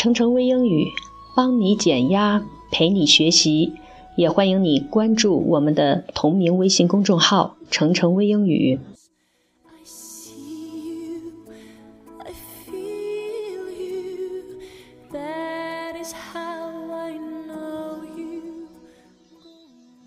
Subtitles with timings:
[0.00, 0.92] 程程微英语，
[1.36, 2.42] 帮你减压，
[2.72, 3.74] 陪你学习。
[4.16, 8.80] 也欢迎你关注我们的同名微信公众号“程程微英语”。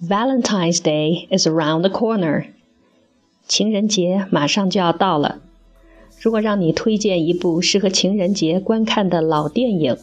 [0.02, 2.48] Valentine's Day is around the corner.
[3.48, 5.39] 情人节马上就要到了。
[6.23, 9.98] 如果让你推荐一部适合情人节观看的老电影，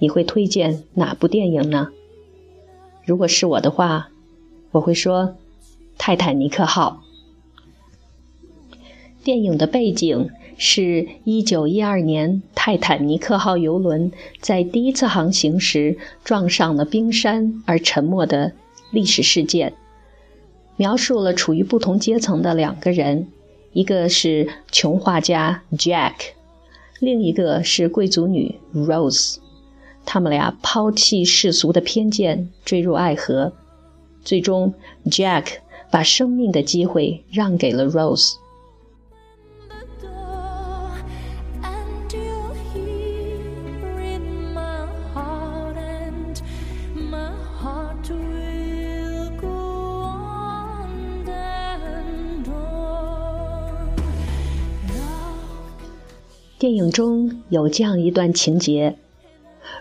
[0.00, 1.88] 你会推荐哪部电影呢？
[3.06, 4.10] 如果是我的话，
[4.72, 5.22] 我会说
[5.96, 7.00] 《泰坦尼克号》。
[9.24, 18.52] 电影的背景是一九一二年泰坦尼克号游轮在第一次航行时撞上了冰山而沉没的
[18.90, 19.72] 历史事件，
[20.76, 23.28] 描述了处于不同阶层的两个人，
[23.72, 26.12] 一个是穷画家 Jack，
[27.00, 29.36] 另一个是贵族女 Rose。
[30.04, 33.52] 他们俩抛弃世俗的偏见，坠入爱河。
[34.24, 34.74] 最终
[35.06, 35.46] ，Jack
[35.90, 38.34] 把生命的机会让给了 Rose。
[56.62, 58.96] 电影中有这样一段情节。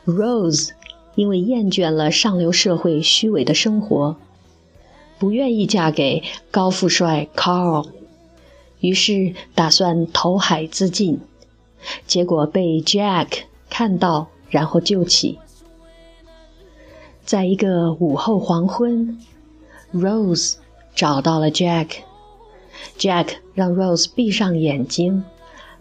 [0.03, 0.71] Rose
[1.13, 4.15] 因为厌倦了上流社会虚伪的生活，
[5.19, 7.87] 不愿意嫁给高富帅 Carl，
[8.79, 11.19] 于是打算投海自尽，
[12.07, 13.27] 结果被 Jack
[13.69, 15.37] 看到，然后救起。
[17.23, 19.19] 在一个午后黄昏
[19.93, 20.55] ，Rose
[20.95, 25.23] 找到了 Jack，Jack 让 Rose 闭上眼睛，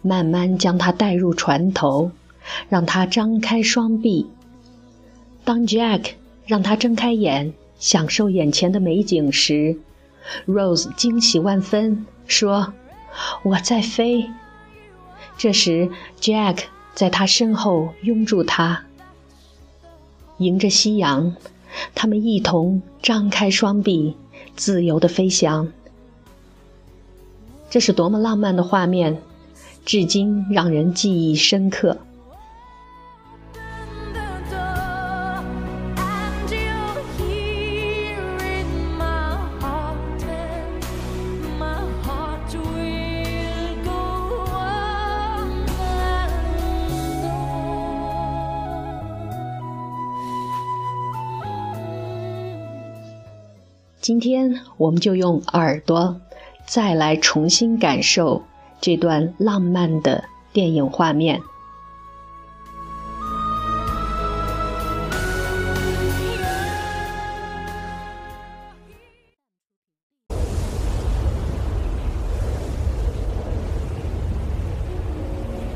[0.02, 2.10] 慢慢将他带入船头。
[2.68, 4.26] 让他张开双臂。
[5.44, 6.12] 当 Jack
[6.46, 9.76] 让他睁开眼，享受眼前的美景时
[10.46, 12.72] ，Rose 惊喜万分，说
[13.44, 14.30] ：“我在飞。”
[15.36, 15.90] 这时
[16.20, 18.84] ，Jack 在他身后拥住他，
[20.38, 21.36] 迎着夕阳，
[21.94, 24.16] 他们一同张开双臂，
[24.56, 25.68] 自由地飞翔。
[27.68, 29.22] 这是多么浪漫的画面，
[29.84, 31.98] 至今让人记忆深刻。
[54.02, 56.20] 今天我们就用耳朵，
[56.66, 58.42] 再来重新感受
[58.80, 60.24] 这段浪漫的
[60.54, 61.38] 电影画面。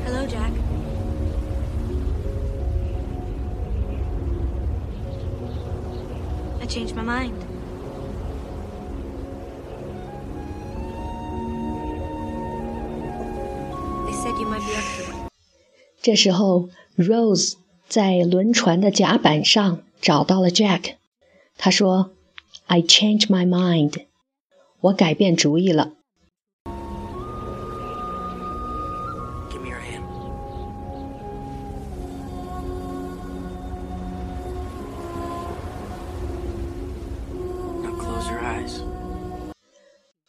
[0.03, 0.51] Hello, Jack.
[6.59, 7.44] I changed my mind.
[16.01, 17.55] 这时候，Rose
[17.87, 20.95] 在轮船的甲板上找到了 Jack。
[21.57, 22.11] 他说
[22.67, 24.05] ：“I changed my mind，
[24.81, 25.93] 我改变主意了。”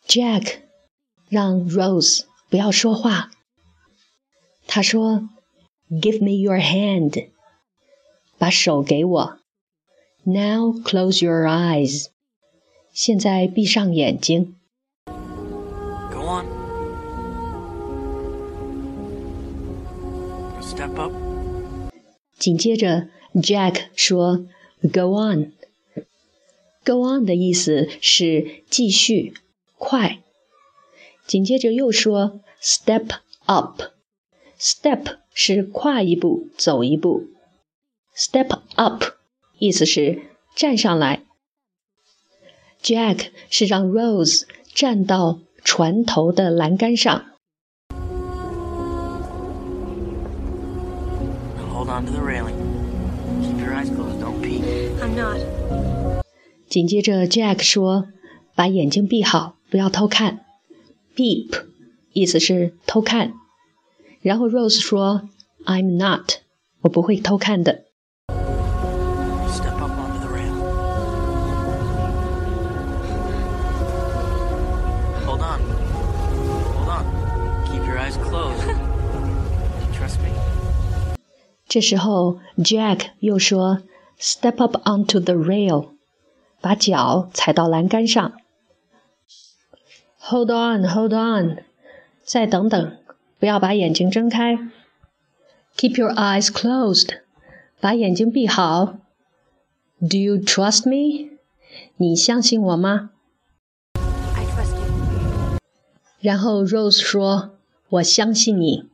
[0.08, 0.60] Jack
[1.28, 3.30] 让 Rose 不要说话。
[4.67, 7.29] 他说：“Give me your hand，
[8.37, 9.39] 把手给我。
[10.23, 12.07] Now close your eyes，
[12.93, 14.55] 现在闭上眼睛。
[15.05, 16.21] Go
[20.61, 21.11] on，step up。
[22.37, 24.47] 紧接着，Jack 说：“
[24.81, 29.35] Go on。”Go on 的意思是继续，
[29.77, 30.19] 快。
[31.27, 33.94] 紧接着又说：“Step up。”
[34.58, 37.24] Step 是跨一步，走一步。
[38.16, 39.04] Step up
[39.58, 40.22] 意思是
[40.54, 41.22] 站上来。
[42.82, 47.26] Jack 是让 Rose 站到船头的栏杆上。
[51.72, 52.54] Hold on to the railing.
[53.42, 54.20] Keep your eyes closed.
[54.20, 54.62] Don't peek.
[55.02, 55.38] I'm not.
[56.68, 58.08] 紧接着，Jack 说
[58.56, 60.46] ：“把眼睛闭好，不要偷看。
[61.14, 61.64] ”Peep
[62.12, 63.34] 意思是偷看。
[64.20, 65.22] 然后 Rose 说
[65.64, 66.32] ：“I'm not，
[66.80, 67.84] 我不会偷看的。
[69.48, 70.52] Step up onto the rail.
[75.26, 75.60] Hold on.
[76.74, 77.04] Hold on.
[77.66, 78.64] Keep your eyes closed.
[79.94, 80.30] Trust me?
[81.68, 83.82] 这时候，Jack 又说
[84.18, 85.90] ：“Step up onto the rail，
[86.60, 88.32] 把脚踩到栏杆上。
[90.18, 91.58] ”Hold on，Hold on，
[92.24, 92.96] 再等等，
[93.38, 94.58] 不要把眼睛睁开。
[95.76, 97.18] Keep your eyes closed，
[97.80, 98.98] 把眼睛闭好。
[100.00, 101.36] Do you trust me？
[101.96, 103.10] 你相信我吗
[103.94, 105.58] ？I trust you.
[106.20, 107.56] 然后 Rose 说
[107.90, 108.88] ：“我相信你。”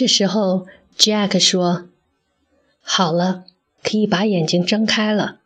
[0.00, 0.66] 这时候
[0.96, 1.90] jack 说
[2.80, 3.44] 好了
[3.82, 5.40] 可以把眼睛睁开了。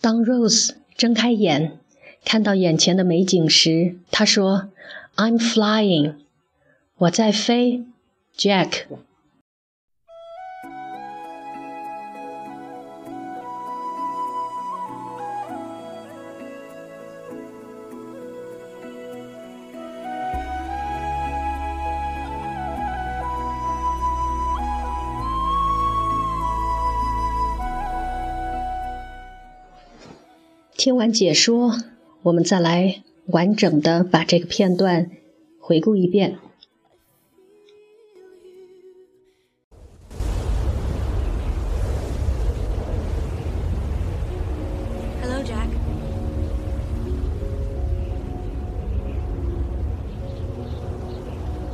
[0.00, 1.80] 当 rose 睁开眼
[2.24, 4.68] 看到眼前的美景时他说
[5.16, 6.14] i'm flying
[6.98, 7.84] 我在飞。
[8.36, 8.86] Jack
[30.84, 31.78] 听完解说，
[32.20, 35.10] 我们再来完整的把这个片段
[35.58, 36.38] 回顾一遍。
[45.22, 45.70] hello, Jack.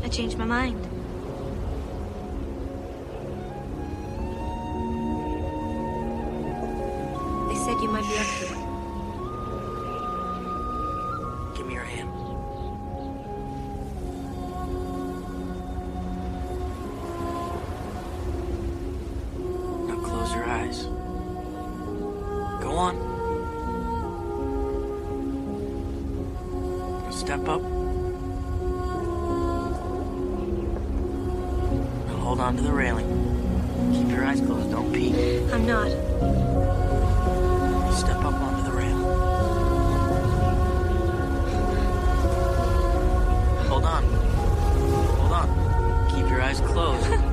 [0.05, 0.77] I changed my mind.
[7.49, 8.60] They said you might be up to it.
[27.21, 27.61] Step up.
[32.07, 33.07] Now hold on to the railing.
[33.93, 34.71] Keep your eyes closed.
[34.71, 35.15] Don't peek.
[35.53, 35.91] I'm not.
[37.93, 38.97] Step up onto the rail.
[43.69, 44.03] Hold on.
[45.19, 46.11] Hold on.
[46.15, 47.23] Keep your eyes closed.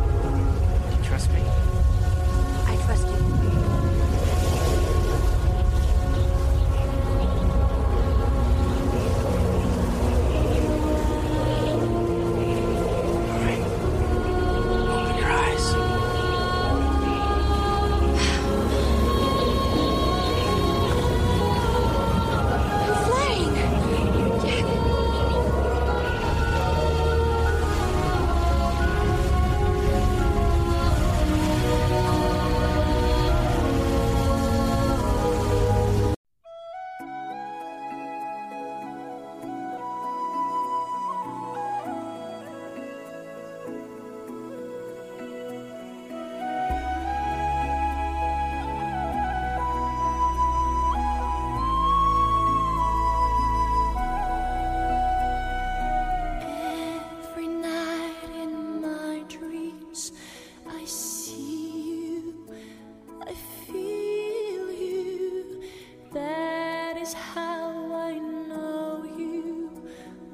[67.08, 69.72] is how I know you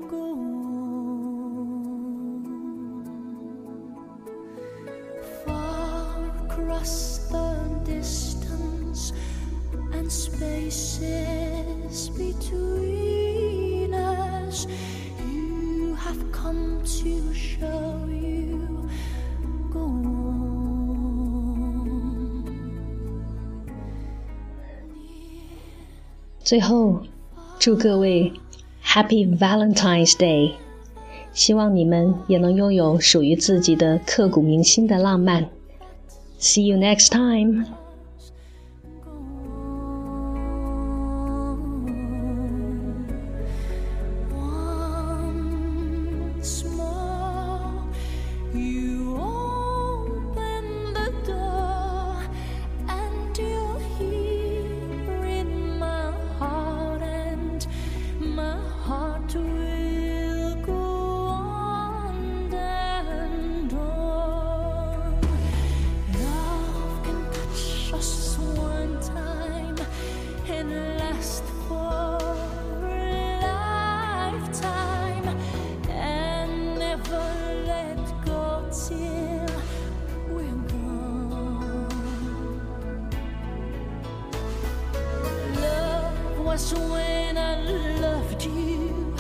[0.10, 0.34] go.
[5.46, 6.94] Far across
[7.30, 7.50] the
[7.84, 9.14] distance
[9.92, 14.66] and spaces between us.
[15.32, 18.13] You have come to show
[26.44, 27.00] 最后，
[27.58, 28.34] 祝各位
[28.86, 30.52] Happy Valentine's Day！
[31.34, 35.50] 希望你们也能拥有属于自己的刻骨铭心的浪漫。
[36.40, 37.66] See you next time.
[86.54, 87.56] Was when I
[88.00, 89.16] loved you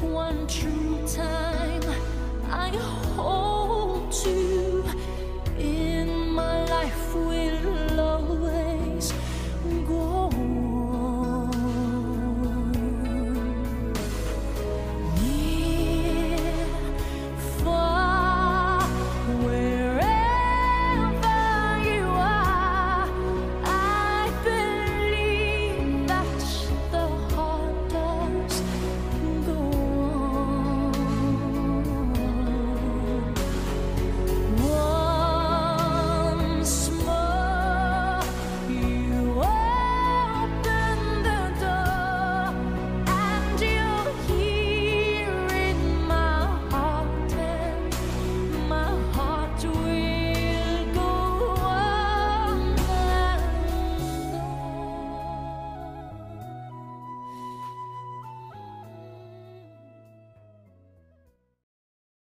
[0.00, 1.84] one true time.
[2.50, 2.68] I
[3.14, 4.73] hold to